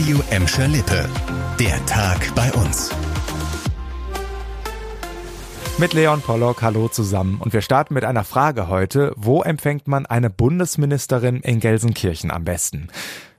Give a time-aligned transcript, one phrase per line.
[0.00, 1.06] Radio Emscher Lippe.
[1.58, 2.88] Der Tag bei uns.
[5.76, 7.38] Mit Leon Pollock, hallo zusammen.
[7.38, 9.12] Und wir starten mit einer Frage heute.
[9.16, 12.88] Wo empfängt man eine Bundesministerin in Gelsenkirchen am besten?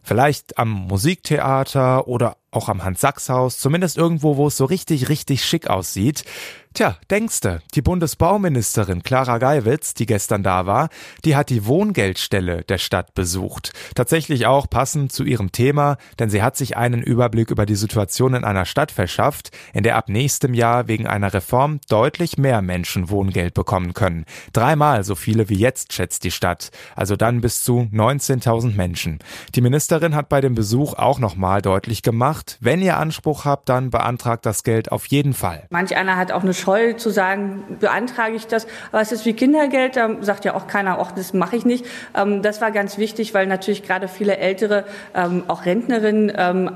[0.04, 5.68] Vielleicht am Musiktheater oder auch am Hans-Sachs-Haus, zumindest irgendwo, wo es so richtig, richtig schick
[5.68, 6.26] aussieht.
[6.74, 10.88] Tja, denkste, die Bundesbauministerin Clara Geiwitz, die gestern da war,
[11.26, 13.74] die hat die Wohngeldstelle der Stadt besucht.
[13.94, 18.36] Tatsächlich auch passend zu ihrem Thema, denn sie hat sich einen Überblick über die Situation
[18.36, 23.10] in einer Stadt verschafft, in der ab nächstem Jahr wegen einer Reform deutlich mehr Menschen
[23.10, 24.24] Wohngeld bekommen können.
[24.54, 29.20] Dreimal so viele wie jetzt schätzt die Stadt, also dann bis zu 19.000 Menschen.
[29.56, 33.90] Die Ministerin hat bei dem Besuch auch nochmal deutlich gemacht, wenn ihr Anspruch habt, dann
[33.90, 35.68] beantragt das Geld auf jeden Fall.
[35.70, 38.68] Manch einer hat auch eine scheu zu sagen, beantrage ich das.
[38.92, 41.86] Aber es ist wie Kindergeld, da sagt ja auch keiner, ach, das mache ich nicht.
[42.16, 46.72] Ähm, das war ganz wichtig, weil natürlich gerade viele ältere, ähm, auch Rentnerinnen, ähm,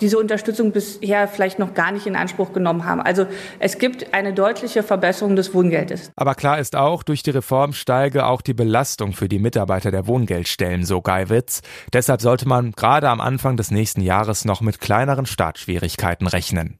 [0.00, 3.00] diese Unterstützung bisher vielleicht noch gar nicht in Anspruch genommen haben.
[3.00, 3.26] Also
[3.58, 6.10] es gibt eine deutliche Verbesserung des Wohngeldes.
[6.16, 10.06] Aber klar ist auch, durch die Reform steige auch die Belastung für die Mitarbeiter der
[10.06, 11.62] Wohngeldstellen, so Geiwitz.
[11.92, 16.78] Deshalb sollte man gerade am Anfang des nächsten Jahres noch mit kleineren Startschwierigkeiten rechnen.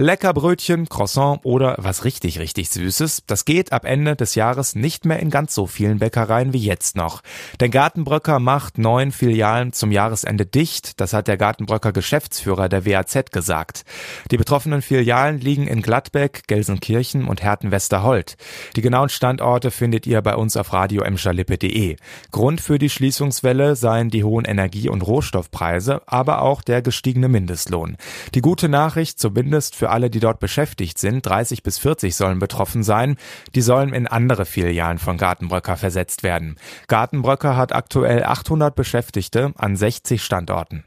[0.00, 5.04] Lecker Brötchen, Croissant oder was richtig, richtig Süßes, das geht ab Ende des Jahres nicht
[5.04, 7.20] mehr in ganz so vielen Bäckereien wie jetzt noch.
[7.58, 13.32] Denn Gartenbröcker macht neun Filialen zum Jahresende dicht, das hat der Gartenbröcker Geschäftsführer der WAZ
[13.32, 13.84] gesagt.
[14.30, 18.36] Die betroffenen Filialen liegen in Gladbeck, Gelsenkirchen und Herten-Westerhold.
[18.76, 21.96] Die genauen Standorte findet ihr bei uns auf radioemscherlippe.de.
[22.30, 27.96] Grund für die Schließungswelle seien die hohen Energie- und Rohstoffpreise, aber auch der gestiegene Mindestlohn.
[28.36, 32.82] Die gute Nachricht, zumindest für alle, die dort beschäftigt sind, 30 bis 40 sollen betroffen
[32.82, 33.16] sein.
[33.54, 36.56] Die sollen in andere Filialen von Gartenbröcker versetzt werden.
[36.88, 40.84] Gartenbröcker hat aktuell 800 Beschäftigte an 60 Standorten.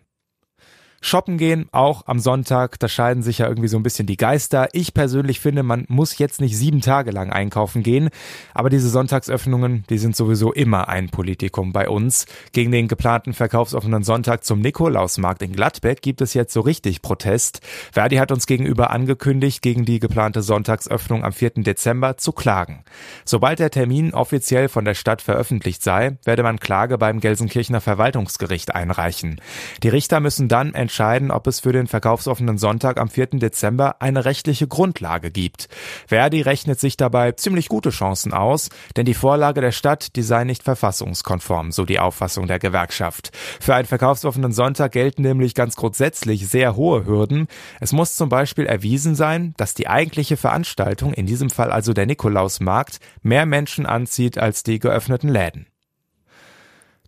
[1.04, 4.70] Shoppen gehen, auch am Sonntag, da scheiden sich ja irgendwie so ein bisschen die Geister.
[4.74, 8.10] Ich persönlich finde, man muss jetzt nicht sieben Tage lang einkaufen gehen,
[8.54, 12.28] aber diese Sonntagsöffnungen, die sind sowieso immer ein Politikum bei uns.
[12.52, 17.62] Gegen den geplanten verkaufsoffenen Sonntag zum Nikolausmarkt in Gladbeck gibt es jetzt so richtig Protest.
[17.92, 21.64] Verdi hat uns gegenüber angekündigt, gegen die geplante Sonntagsöffnung am 4.
[21.64, 22.84] Dezember zu klagen.
[23.26, 28.76] Sobald der Termin offiziell von der Stadt veröffentlicht sei, werde man Klage beim Gelsenkirchener Verwaltungsgericht
[28.76, 29.42] einreichen.
[29.82, 33.28] Die Richter müssen dann entscheiden, ob es für den verkaufsoffenen Sonntag am 4.
[33.40, 35.70] Dezember eine rechtliche Grundlage gibt.
[36.06, 40.44] Verdi rechnet sich dabei ziemlich gute Chancen aus, denn die Vorlage der Stadt, die sei
[40.44, 43.32] nicht verfassungskonform, so die Auffassung der Gewerkschaft.
[43.62, 47.48] Für einen verkaufsoffenen Sonntag gelten nämlich ganz grundsätzlich sehr hohe Hürden.
[47.80, 52.06] Es muss zum Beispiel erwiesen sein, dass die eigentliche Veranstaltung, in diesem Fall also der
[52.06, 55.71] Nikolausmarkt, mehr Menschen anzieht als die geöffneten Läden.